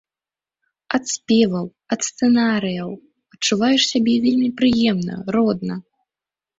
Ад 0.97 1.03
спеваў, 1.15 1.65
ад 1.97 2.09
сцэнарыяў 2.09 2.89
адчуваеш 3.37 3.81
сябе 3.93 4.19
вельмі 4.27 4.49
прыемна, 4.59 5.23
родна. 5.41 5.75